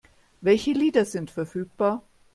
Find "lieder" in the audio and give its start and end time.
0.71-1.05